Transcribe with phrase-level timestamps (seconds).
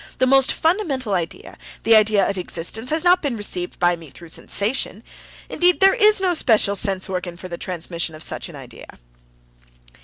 [0.17, 4.29] The most fundamental idea, the idea of existence, has not been received by me through
[4.29, 5.03] sensation;
[5.47, 8.87] indeed, there is no special sense organ for the transmission of such an idea."